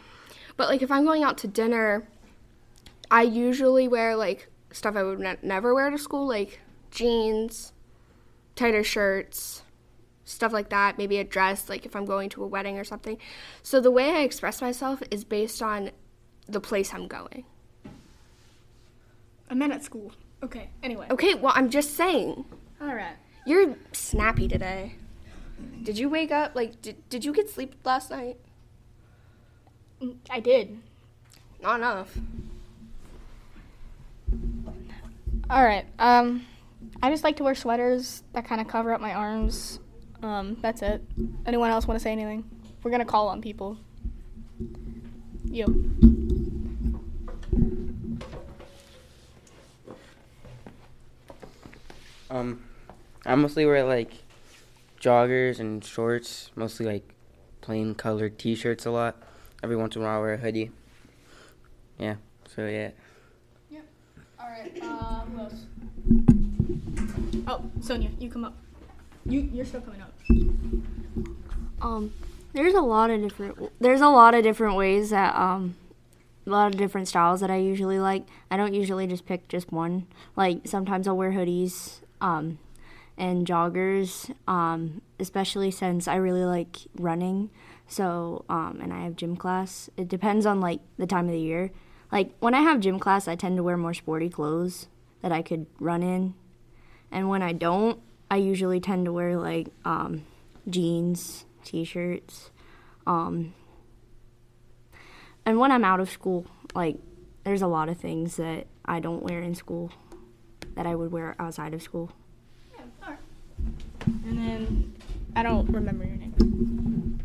But 0.59 0.68
like 0.68 0.83
if 0.83 0.90
I'm 0.90 1.06
going 1.06 1.25
out 1.25 1.38
to 1.38 1.49
dinner, 1.49 2.06
I 3.11 3.23
usually 3.23 3.88
wear 3.88 4.14
like 4.14 4.50
stuff 4.73 4.95
I 4.95 5.04
would 5.04 5.21
ne- 5.21 5.38
never 5.40 5.75
wear 5.75 5.88
to 5.88 5.97
school, 5.97 6.28
like 6.28 6.61
jeans, 6.90 7.73
tighter 8.54 8.85
shirts, 8.85 9.62
stuff 10.26 10.52
like 10.52 10.68
that, 10.68 10.99
maybe 10.99 11.16
a 11.18 11.25
dress, 11.25 11.71
like 11.71 11.87
if 11.87 11.97
I'm 11.97 12.04
going 12.04 12.28
to 12.30 12.45
a 12.45 12.47
wedding 12.47 12.78
or 12.78 12.85
something. 12.85 13.16
So 13.62 13.80
the 13.80 13.90
way 13.90 14.11
I 14.11 14.21
express 14.21 14.61
myself 14.61 15.02
is 15.11 15.25
based 15.25 15.62
on 15.62 15.92
the 16.47 16.61
place 16.61 16.92
I'm 16.92 17.06
going. 17.06 17.45
I 19.49 19.54
meant 19.54 19.73
at 19.73 19.85
school. 19.85 20.12
Okay. 20.42 20.68
Anyway. 20.83 21.06
Okay, 21.11 21.35
well, 21.35 21.52
I'm 21.56 21.71
just 21.71 21.95
saying. 21.95 22.45
All 22.80 22.95
right. 22.95 23.16
You're 23.47 23.76
snappy 23.92 24.49
today. 24.49 24.97
Did 25.83 25.99
you 25.99 26.09
wake 26.09 26.33
up? 26.33 26.54
Like, 26.54 26.83
did, 26.83 27.09
did 27.09 27.25
you 27.25 27.33
get 27.33 27.49
sleep 27.49 27.75
last 27.85 28.11
night? 28.11 28.37
Mm, 30.02 30.16
I 30.28 30.40
did. 30.40 30.78
Not 31.62 31.76
enough. 31.76 32.18
All 35.49 35.64
right. 35.64 35.87
Um, 36.00 36.45
I 37.02 37.11
just 37.11 37.23
like 37.23 37.37
to 37.37 37.45
wear 37.45 37.54
sweaters 37.54 38.25
that 38.33 38.45
kind 38.45 38.61
of 38.61 38.66
cover 38.66 38.92
up 38.92 39.00
my 39.00 39.14
arms. 39.14 39.78
Um, 40.26 40.56
that's 40.61 40.83
it. 40.83 41.04
Anyone 41.47 41.71
else 41.71 41.87
want 41.87 42.00
to 42.00 42.02
say 42.02 42.11
anything? 42.11 42.50
We're 42.83 42.90
gonna 42.90 43.04
call 43.04 43.28
on 43.28 43.40
people. 43.40 43.78
You. 45.45 45.64
Um, 52.28 52.64
I 53.25 53.37
mostly 53.37 53.66
wear 53.66 53.85
like 53.85 54.14
joggers 55.00 55.61
and 55.61 55.85
shorts, 55.85 56.50
mostly 56.56 56.87
like 56.87 57.14
plain 57.61 57.95
colored 57.95 58.37
T-shirts 58.37 58.85
a 58.85 58.90
lot. 58.90 59.23
Every 59.62 59.76
once 59.76 59.95
in 59.95 60.02
a 60.02 60.06
while, 60.06 60.18
I 60.18 60.21
wear 60.21 60.35
a 60.35 60.38
hoodie. 60.38 60.73
Yeah. 62.00 62.16
So 62.52 62.66
yeah. 62.66 62.90
Yep. 63.71 63.85
All 64.40 64.49
right. 64.49 64.76
Uh, 64.83 65.21
who 65.21 65.38
else? 65.38 65.66
Oh, 67.47 67.62
Sonia, 67.80 68.11
you 68.18 68.28
come 68.28 68.45
up. 68.45 68.56
You 69.25 69.40
you're 69.52 69.64
still 69.64 69.80
coming 69.80 70.00
up. 70.00 70.15
Um, 71.80 72.12
there's 72.52 72.75
a 72.75 72.80
lot 72.80 73.11
of 73.11 73.23
different. 73.23 73.73
There's 73.80 74.00
a 74.00 74.09
lot 74.09 74.35
of 74.35 74.42
different 74.42 74.76
ways 74.76 75.11
that 75.11 75.35
um, 75.35 75.76
a 76.47 76.50
lot 76.50 76.73
of 76.73 76.78
different 76.78 77.09
styles 77.09 77.40
that 77.40 77.50
I 77.50 77.56
usually 77.56 77.99
like. 77.99 78.26
I 78.50 78.56
don't 78.56 78.75
usually 78.75 79.06
just 79.06 79.26
pick 79.26 79.49
just 79.49 79.73
one. 79.73 80.06
Like 80.37 80.61
sometimes 80.64 81.06
I'll 81.06 81.16
wear 81.16 81.33
hoodies, 81.33 82.00
um, 82.21 82.59
and 83.16 83.47
joggers. 83.47 84.35
Um, 84.49 85.02
especially 85.18 85.71
since 85.71 86.09
I 86.09 86.16
really 86.16 86.45
like 86.45 86.78
running. 86.95 87.50
So 87.88 88.45
um, 88.49 88.80
and 88.83 88.92
I 88.92 89.02
have 89.02 89.16
gym 89.16 89.37
class. 89.37 89.88
It 89.97 90.09
depends 90.09 90.47
on 90.47 90.61
like 90.61 90.80
the 90.99 91.06
time 91.06 91.26
of 91.26 91.33
the 91.33 91.40
year. 91.40 91.71
Like 92.12 92.33
when 92.38 92.54
I 92.54 92.61
have 92.61 92.80
gym 92.80 92.99
class, 92.99 93.28
I 93.28 93.37
tend 93.37 93.56
to 93.56 93.62
wear 93.62 93.76
more 93.76 93.95
sporty 93.95 94.28
clothes 94.28 94.87
that 95.23 95.33
I 95.33 95.42
could 95.42 95.66
run 95.80 96.02
in, 96.02 96.35
and 97.11 97.28
when 97.28 97.42
I 97.42 97.52
don't, 97.52 98.00
I 98.30 98.37
usually 98.37 98.80
tend 98.80 99.04
to 99.04 99.12
wear 99.12 99.37
like 99.37 99.68
um, 99.85 100.25
jeans, 100.68 101.45
t-shirts, 101.64 102.50
um, 103.06 103.54
and 105.45 105.59
when 105.59 105.71
I'm 105.71 105.85
out 105.85 106.00
of 106.00 106.11
school, 106.11 106.47
like 106.75 106.97
there's 107.45 107.62
a 107.62 107.68
lot 107.68 107.88
of 107.88 107.99
things 107.99 108.37
that 108.37 108.66
I 108.85 108.99
don't 108.99 109.23
wear 109.23 109.40
in 109.40 109.54
school 109.54 109.92
that 110.75 110.87
I 110.87 110.95
would 110.95 111.12
wear 111.12 111.37
outside 111.38 111.73
of 111.73 111.83
school. 111.83 112.11
Yeah, 112.76 113.16
and 114.25 114.38
then 114.38 114.95
I 115.37 115.42
don't 115.42 115.68
remember 115.71 116.04
your 116.04 116.16
name. 116.16 117.16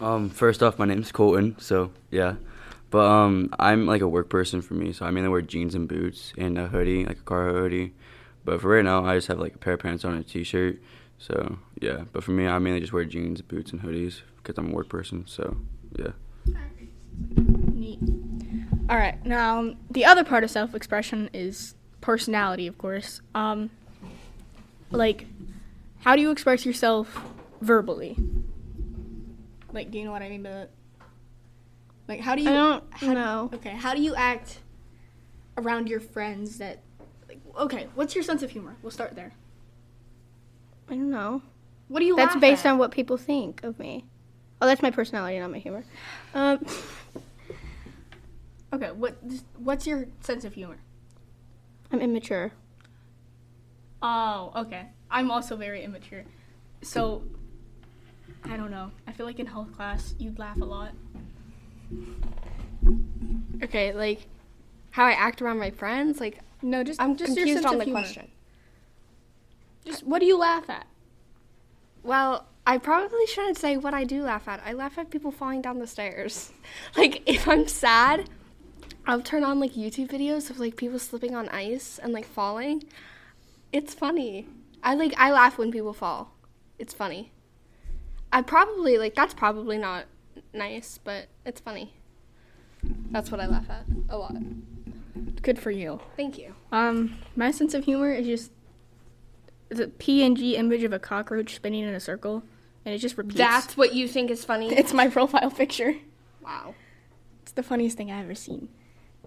Um, 0.00 0.28
first 0.28 0.62
off, 0.62 0.78
my 0.78 0.84
name's 0.84 1.10
Colton, 1.10 1.56
so 1.58 1.90
yeah. 2.10 2.34
But 2.90 3.06
um, 3.06 3.54
I'm 3.58 3.86
like 3.86 4.02
a 4.02 4.08
work 4.08 4.28
person 4.28 4.60
for 4.60 4.74
me, 4.74 4.92
so 4.92 5.06
I 5.06 5.10
mainly 5.10 5.30
wear 5.30 5.40
jeans 5.40 5.74
and 5.74 5.88
boots 5.88 6.32
and 6.36 6.58
a 6.58 6.68
hoodie, 6.68 7.06
like 7.06 7.18
a 7.18 7.22
Carhartt 7.22 7.52
hoodie. 7.52 7.94
But 8.44 8.60
for 8.60 8.68
right 8.68 8.84
now, 8.84 9.04
I 9.04 9.16
just 9.16 9.28
have 9.28 9.38
like 9.40 9.54
a 9.54 9.58
pair 9.58 9.74
of 9.74 9.80
pants 9.80 10.04
on 10.04 10.12
and 10.12 10.20
a 10.20 10.24
t-shirt. 10.28 10.80
So 11.18 11.58
yeah. 11.80 12.04
But 12.12 12.24
for 12.24 12.32
me, 12.32 12.46
I 12.46 12.58
mainly 12.58 12.80
just 12.80 12.92
wear 12.92 13.04
jeans, 13.04 13.40
boots, 13.42 13.72
and 13.72 13.80
hoodies 13.82 14.20
because 14.36 14.58
I'm 14.58 14.70
a 14.70 14.74
work 14.74 14.88
person. 14.88 15.24
So 15.26 15.56
yeah. 15.98 16.08
Neat. 17.72 17.98
All 18.90 18.96
right. 18.96 19.24
Now, 19.24 19.74
the 19.90 20.04
other 20.04 20.24
part 20.24 20.44
of 20.44 20.50
self-expression 20.50 21.30
is 21.32 21.74
personality, 22.00 22.66
of 22.66 22.76
course. 22.76 23.20
Um, 23.34 23.70
like, 24.90 25.26
how 26.00 26.16
do 26.16 26.22
you 26.22 26.30
express 26.30 26.66
yourself 26.66 27.18
verbally? 27.62 28.16
Like, 29.72 29.90
do 29.90 29.98
you 29.98 30.04
know 30.04 30.12
what 30.12 30.22
I 30.22 30.28
mean 30.28 30.42
by 30.42 30.50
that? 30.50 30.70
Like, 32.06 32.20
how 32.20 32.34
do 32.36 32.42
you? 32.42 32.50
I 32.50 32.52
don't 32.52 32.84
how 32.90 33.06
do- 33.08 33.14
know. 33.14 33.50
okay. 33.54 33.70
How 33.70 33.94
do 33.94 34.02
you 34.02 34.14
act 34.14 34.58
around 35.56 35.88
your 35.88 36.00
friends? 36.00 36.58
That, 36.58 36.68
like, 36.68 36.83
okay. 37.58 37.88
What's 37.94 38.14
your 38.14 38.24
sense 38.24 38.42
of 38.42 38.50
humor? 38.50 38.76
We'll 38.82 38.90
start 38.90 39.14
there. 39.14 39.32
I 40.88 40.94
don't 40.94 41.10
know. 41.10 41.42
What 41.88 42.00
do 42.00 42.06
you? 42.06 42.16
That's 42.16 42.36
based 42.36 42.66
at? 42.66 42.72
on 42.72 42.78
what 42.78 42.90
people 42.90 43.16
think 43.16 43.62
of 43.62 43.78
me. 43.78 44.06
Oh, 44.60 44.66
that's 44.66 44.82
my 44.82 44.90
personality, 44.90 45.38
not 45.38 45.50
my 45.50 45.58
humor. 45.58 45.84
Um, 46.34 46.64
Okay. 48.74 48.90
What? 48.90 49.16
What's 49.56 49.86
your 49.86 50.06
sense 50.20 50.44
of 50.44 50.54
humor? 50.54 50.78
I'm 51.92 52.00
immature. 52.00 52.50
Oh, 54.02 54.52
okay. 54.56 54.86
I'm 55.10 55.30
also 55.30 55.56
very 55.56 55.84
immature. 55.84 56.24
So, 56.82 57.22
I 58.42 58.56
don't 58.56 58.72
know. 58.72 58.90
I 59.06 59.12
feel 59.12 59.26
like 59.26 59.38
in 59.38 59.46
health 59.46 59.72
class, 59.72 60.14
you'd 60.18 60.40
laugh 60.40 60.60
a 60.60 60.64
lot. 60.64 60.90
Okay, 63.62 63.92
like 63.92 64.26
how 64.94 65.04
I 65.04 65.10
act 65.10 65.42
around 65.42 65.58
my 65.58 65.70
friends. 65.70 66.20
Like 66.20 66.38
No, 66.62 66.84
just 66.84 67.02
I'm 67.02 67.16
just 67.16 67.34
confused 67.34 67.66
on 67.66 67.78
the 67.78 67.84
humor. 67.84 68.00
question. 68.00 68.30
Just 69.84 70.06
what 70.06 70.20
do 70.20 70.26
you 70.26 70.38
laugh 70.38 70.70
at? 70.70 70.86
Well, 72.04 72.46
I 72.64 72.78
probably 72.78 73.26
shouldn't 73.26 73.58
say 73.58 73.76
what 73.76 73.92
I 73.92 74.04
do 74.04 74.22
laugh 74.22 74.46
at. 74.46 74.62
I 74.64 74.72
laugh 74.72 74.96
at 74.96 75.10
people 75.10 75.32
falling 75.32 75.62
down 75.62 75.80
the 75.80 75.88
stairs. 75.88 76.52
like 76.96 77.22
if 77.26 77.48
I'm 77.48 77.66
sad, 77.66 78.30
I'll 79.04 79.20
turn 79.20 79.42
on 79.42 79.58
like 79.58 79.72
YouTube 79.72 80.12
videos 80.12 80.48
of 80.48 80.60
like 80.60 80.76
people 80.76 81.00
slipping 81.00 81.34
on 81.34 81.48
ice 81.48 81.98
and 82.00 82.12
like 82.12 82.24
falling. 82.24 82.84
It's 83.72 83.94
funny. 83.94 84.46
I 84.84 84.94
like 84.94 85.12
I 85.16 85.32
laugh 85.32 85.58
when 85.58 85.72
people 85.72 85.92
fall. 85.92 86.36
It's 86.78 86.94
funny. 86.94 87.32
I 88.32 88.42
probably 88.42 88.96
like 88.96 89.16
that's 89.16 89.34
probably 89.34 89.76
not 89.76 90.04
nice, 90.52 91.00
but 91.02 91.26
it's 91.44 91.60
funny. 91.60 91.94
That's 93.10 93.32
what 93.32 93.40
I 93.40 93.46
laugh 93.46 93.68
at 93.68 93.86
a 94.08 94.16
lot. 94.16 94.36
Good 95.42 95.58
for 95.58 95.70
you. 95.70 96.00
Thank 96.16 96.38
you. 96.38 96.54
Um, 96.72 97.18
my 97.36 97.50
sense 97.50 97.74
of 97.74 97.84
humor 97.84 98.12
is 98.12 98.26
just 98.26 98.52
the 99.68 99.86
PNG 99.86 100.54
image 100.54 100.82
of 100.82 100.92
a 100.92 100.98
cockroach 100.98 101.54
spinning 101.54 101.84
in 101.84 101.94
a 101.94 102.00
circle, 102.00 102.42
and 102.84 102.94
it 102.94 102.98
just 102.98 103.16
repeats. 103.16 103.36
That's 103.36 103.76
what 103.76 103.94
you 103.94 104.08
think 104.08 104.30
is 104.30 104.44
funny? 104.44 104.72
it's 104.72 104.92
my 104.92 105.08
profile 105.08 105.50
picture. 105.50 105.94
wow. 106.42 106.74
It's 107.42 107.52
the 107.52 107.62
funniest 107.62 107.96
thing 107.96 108.10
I've 108.10 108.24
ever 108.24 108.34
seen, 108.34 108.68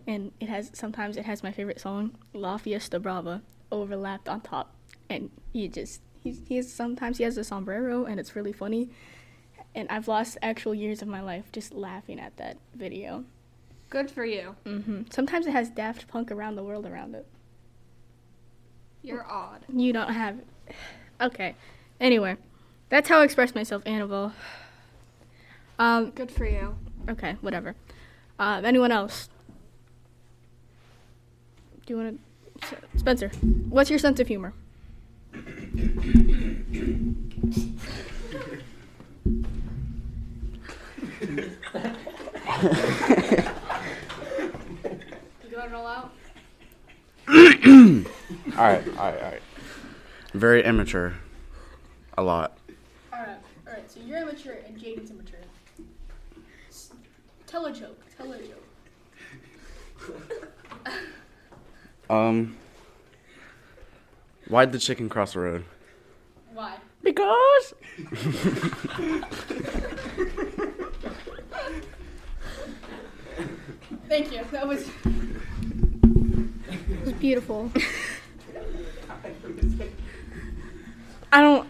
and 0.07 0.31
it 0.39 0.49
has 0.49 0.71
sometimes 0.73 1.17
it 1.17 1.25
has 1.25 1.43
my 1.43 1.51
favorite 1.51 1.79
song, 1.79 2.17
La 2.33 2.57
Fiesta 2.57 2.99
Brava, 2.99 3.43
overlapped 3.71 4.27
on 4.27 4.41
top, 4.41 4.73
and 5.09 5.29
he 5.53 5.67
just 5.67 6.01
he's 6.21 6.41
he 6.47 6.55
has 6.57 6.71
sometimes 6.71 7.19
he 7.19 7.23
has 7.23 7.37
a 7.37 7.43
sombrero, 7.43 8.05
and 8.05 8.19
it's 8.19 8.35
really 8.35 8.53
funny, 8.53 8.89
and 9.75 9.87
I've 9.89 10.07
lost 10.07 10.37
actual 10.41 10.73
years 10.73 11.01
of 11.01 11.07
my 11.07 11.21
life 11.21 11.51
just 11.51 11.73
laughing 11.73 12.19
at 12.19 12.35
that 12.37 12.57
video. 12.73 13.23
Good 13.89 14.11
for 14.11 14.25
you. 14.25 14.55
hmm 14.65 15.03
Sometimes 15.09 15.47
it 15.47 15.51
has 15.51 15.69
Daft 15.69 16.07
Punk 16.07 16.31
around 16.31 16.55
the 16.55 16.63
world 16.63 16.85
around 16.85 17.15
it. 17.15 17.25
You're 19.01 19.25
odd. 19.29 19.65
You 19.73 19.93
don't 19.93 20.13
have. 20.13 20.39
Okay. 21.19 21.55
Anyway, 21.99 22.37
that's 22.89 23.09
how 23.09 23.21
I 23.21 23.23
express 23.23 23.55
myself, 23.55 23.81
Annabelle. 23.85 24.33
Um. 25.79 26.11
Good 26.11 26.31
for 26.31 26.45
you. 26.45 26.75
Okay. 27.09 27.37
Whatever. 27.41 27.75
Uh, 28.39 28.61
anyone 28.63 28.91
else? 28.91 29.29
Do 31.85 31.93
you 31.93 31.99
want 31.99 32.19
to, 32.61 32.77
Spencer? 32.99 33.29
What's 33.69 33.89
your 33.89 33.99
sense 33.99 34.19
of 34.19 34.27
humor? 34.27 34.53
you 45.67 45.75
it 45.75 45.77
all 45.77 45.87
out. 45.87 46.11
All 48.57 48.63
right, 48.63 48.87
all 48.87 48.93
right, 49.11 49.21
all 49.21 49.31
right. 49.31 49.41
Very 50.33 50.63
immature. 50.63 51.13
A 52.17 52.23
lot. 52.23 52.57
All 53.13 53.19
right. 53.19 53.37
All 53.67 53.73
right. 53.73 53.91
So 53.91 53.99
you're 53.99 54.19
immature 54.19 54.57
and 54.65 54.77
Jaden's 54.77 55.11
immature. 55.11 55.39
S- 56.69 56.91
Tell 57.47 57.65
a 57.65 57.73
joke. 57.73 57.99
Tell 58.17 58.31
a 58.31 58.37
joke. 58.39 58.63
Um. 62.09 62.55
Why'd 64.47 64.71
the 64.71 64.79
chicken 64.79 65.09
cross 65.09 65.33
the 65.33 65.39
road? 65.39 65.65
Why? 66.53 66.77
Because 67.03 67.73
Thank 74.07 74.31
you. 74.31 74.41
That 74.51 74.67
was. 74.67 74.89
It's 76.69 77.11
beautiful. 77.13 77.71
I 81.31 81.41
don't. 81.41 81.67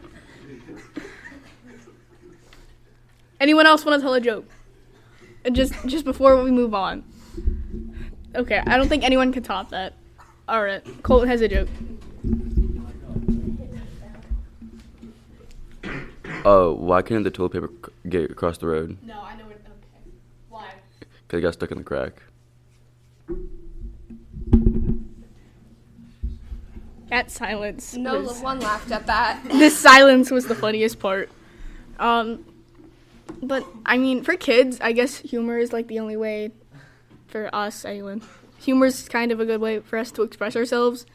Anyone 3.40 3.66
else 3.66 3.86
want 3.86 4.00
to 4.00 4.04
tell 4.04 4.14
a 4.14 4.22
joke? 4.22 4.46
And 5.46 5.56
just 5.56 5.74
just 5.86 6.06
before 6.06 6.42
we 6.44 6.52
move 6.52 6.74
on. 6.74 7.04
Okay, 8.36 8.62
I 8.66 8.78
don't 8.78 8.88
think 8.88 9.04
anyone 9.04 9.32
can 9.32 9.44
top 9.44 9.70
that. 9.70 9.94
All 10.48 10.64
right, 10.64 10.84
Colton 11.04 11.28
has 11.30 11.42
a 11.42 11.48
joke. 11.48 11.70
Oh, 16.46 16.74
why 16.74 17.02
couldn't 17.02 17.24
the 17.24 17.32
toilet 17.32 17.52
paper 17.54 17.70
c- 17.86 18.10
get 18.10 18.32
across 18.32 18.58
the 18.58 18.68
road? 18.68 18.98
No, 19.04 19.22
I 19.22 19.36
know 19.36 19.46
what. 19.46 19.56
Okay, 19.56 20.12
why? 20.50 20.72
Because 21.00 21.40
it 21.40 21.42
got 21.42 21.54
stuck 21.54 21.72
in 21.72 21.78
the 21.78 21.84
crack. 21.84 22.22
That 27.10 27.32
silence. 27.32 27.96
No 27.96 28.22
was- 28.22 28.42
one 28.42 28.60
laughed 28.60 28.92
at 28.92 29.06
that. 29.08 29.44
the 29.50 29.70
silence 29.70 30.32
was 30.32 30.48
the 30.48 30.56
funniest 30.56 31.00
part. 31.00 31.30
Um, 32.00 32.46
but 33.42 33.66
I 33.86 33.98
mean, 33.98 34.24
for 34.24 34.36
kids, 34.36 34.80
I 34.82 34.92
guess 34.92 35.18
humor 35.18 35.58
is 35.58 35.74
like 35.74 35.88
the 35.88 36.00
only 36.00 36.18
way 36.18 36.52
for 37.28 37.54
us, 37.54 37.86
anyone. 37.86 38.22
Humor 38.60 38.88
is 38.88 39.08
kind 39.08 39.32
of 39.32 39.40
a 39.40 39.46
good 39.46 39.62
way 39.62 39.80
for 39.80 39.98
us 39.98 40.12
to 40.12 40.24
express 40.24 40.56
ourselves 40.56 41.06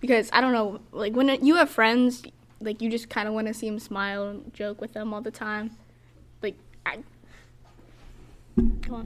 because 0.00 0.30
I 0.32 0.40
don't 0.40 0.52
know, 0.52 0.80
like 0.92 1.14
when 1.14 1.28
you 1.44 1.56
have 1.56 1.70
friends, 1.70 2.22
like 2.60 2.80
you 2.80 2.90
just 2.90 3.08
kind 3.08 3.28
of 3.28 3.34
want 3.34 3.46
to 3.46 3.54
see 3.54 3.68
them 3.68 3.78
smile 3.78 4.28
and 4.28 4.52
joke 4.54 4.80
with 4.80 4.92
them 4.92 5.12
all 5.12 5.20
the 5.20 5.30
time. 5.30 5.70
Like, 6.42 6.56
I. 6.86 6.98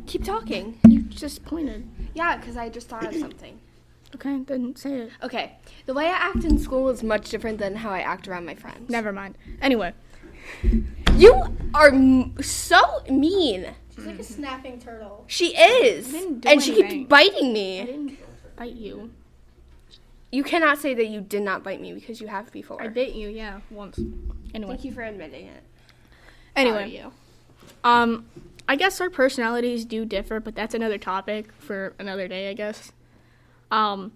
Keep 0.06 0.24
talking. 0.24 0.78
You 0.88 1.02
just 1.02 1.44
pointed. 1.44 1.86
Yeah, 2.14 2.36
because 2.36 2.56
I 2.56 2.68
just 2.68 2.88
thought 2.88 3.04
of 3.04 3.14
something. 3.14 3.58
Okay, 4.14 4.40
then 4.47 4.76
say 4.76 4.92
it. 5.00 5.11
Okay, 5.23 5.57
the 5.87 5.95
way 5.95 6.07
I 6.07 6.11
act 6.12 6.45
in 6.45 6.59
school 6.59 6.88
is 6.90 7.02
much 7.02 7.31
different 7.31 7.59
than 7.59 7.76
how 7.76 7.90
I 7.90 8.00
act 8.00 8.28
around 8.28 8.45
my 8.47 8.54
friends. 8.54 8.90
Never 8.90 9.12
mind. 9.12 9.37
Anyway, 9.61 9.92
You 11.16 11.57
are 11.75 11.88
m- 11.88 12.35
so 12.42 12.78
mean. 13.11 13.69
She's 13.95 14.07
like 14.07 14.19
a 14.19 14.23
snapping 14.25 14.78
turtle. 14.81 15.25
She 15.26 15.57
is, 15.57 16.09
didn't 16.11 16.40
do 16.40 16.49
and 16.49 16.62
she 16.62 16.73
keeps 16.75 16.85
anything. 16.85 17.07
biting 17.07 17.50
I 17.50 17.52
me. 17.52 17.83
didn't 17.85 18.19
bite 18.57 18.73
you. 18.75 19.11
You 20.31 20.42
cannot 20.45 20.78
say 20.78 20.95
that 20.95 21.07
you 21.07 21.21
did 21.21 21.42
not 21.42 21.62
bite 21.62 21.81
me 21.81 21.92
because 21.92 22.21
you 22.21 22.26
have 22.26 22.50
before. 22.52 22.81
I 22.83 22.88
bit 22.88 23.14
you, 23.14 23.28
yeah, 23.28 23.61
once. 23.71 23.99
Anyway. 24.54 24.73
Thank 24.73 24.85
you 24.85 24.92
for 24.92 25.02
admitting 25.02 25.47
it. 25.47 25.62
Anyway. 26.57 26.76
Proud 26.76 26.87
of 26.87 26.92
you. 26.92 27.12
Um, 27.85 28.26
I 28.69 28.76
guess 28.76 29.00
our 29.00 29.11
personalities 29.11 29.85
do 29.85 30.04
differ, 30.07 30.40
but 30.40 30.54
that's 30.54 30.75
another 30.75 30.97
topic 30.99 31.52
for 31.59 31.95
another 31.99 32.28
day, 32.28 32.49
I 32.49 32.54
guess. 32.54 32.92
Um, 33.72 34.12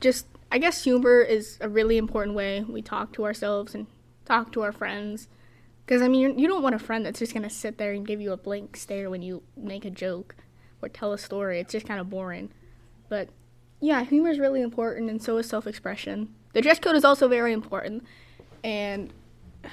just, 0.00 0.26
I 0.50 0.58
guess 0.58 0.82
humor 0.82 1.20
is 1.20 1.58
a 1.60 1.68
really 1.68 1.98
important 1.98 2.34
way 2.34 2.64
we 2.66 2.82
talk 2.82 3.12
to 3.12 3.24
ourselves 3.24 3.74
and 3.74 3.86
talk 4.24 4.50
to 4.52 4.62
our 4.62 4.72
friends. 4.72 5.28
Because, 5.84 6.02
I 6.02 6.08
mean, 6.08 6.38
you 6.38 6.48
don't 6.48 6.62
want 6.62 6.74
a 6.74 6.78
friend 6.78 7.04
that's 7.06 7.18
just 7.18 7.32
going 7.32 7.42
to 7.44 7.50
sit 7.50 7.78
there 7.78 7.92
and 7.92 8.06
give 8.06 8.20
you 8.20 8.32
a 8.32 8.36
blank 8.36 8.76
stare 8.76 9.10
when 9.10 9.22
you 9.22 9.42
make 9.56 9.84
a 9.84 9.90
joke 9.90 10.34
or 10.82 10.88
tell 10.88 11.12
a 11.12 11.18
story. 11.18 11.60
It's 11.60 11.72
just 11.72 11.86
kind 11.86 12.00
of 12.00 12.10
boring. 12.10 12.50
But, 13.08 13.28
yeah, 13.80 14.02
humor 14.04 14.30
is 14.30 14.38
really 14.38 14.62
important, 14.62 15.10
and 15.10 15.22
so 15.22 15.36
is 15.38 15.48
self 15.48 15.66
expression. 15.66 16.34
The 16.54 16.62
dress 16.62 16.78
code 16.78 16.96
is 16.96 17.04
also 17.04 17.28
very 17.28 17.52
important. 17.52 18.04
And 18.64 19.12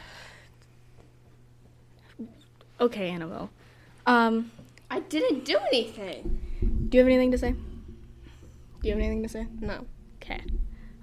Okay, 2.79 3.09
Annabelle. 3.09 3.49
Um, 4.05 4.51
I 4.91 4.99
didn't 4.99 5.45
do 5.45 5.57
anything. 5.71 6.39
do 6.89 6.97
you 6.97 7.03
have 7.03 7.07
anything 7.07 7.31
to 7.31 7.37
say? 7.37 7.55
Do 8.85 8.89
you 8.89 8.97
have 8.97 9.03
anything 9.03 9.23
to 9.23 9.29
say? 9.29 9.47
No. 9.61 9.83
Okay. 10.21 10.39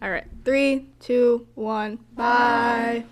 All 0.01 0.09
right. 0.09 0.23
Three, 0.45 0.87
two, 1.01 1.49
one. 1.57 1.99
Bye. 2.15 3.05